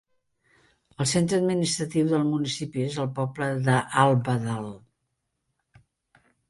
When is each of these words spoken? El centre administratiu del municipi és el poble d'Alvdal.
El 1.03 1.07
centre 1.11 1.37
administratiu 1.41 2.09
del 2.13 2.25
municipi 2.31 2.83
és 2.87 2.99
el 3.05 3.13
poble 3.21 3.51
d'Alvdal. 3.69 4.73